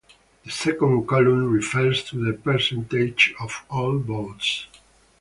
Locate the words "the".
0.43-0.49, 2.17-2.33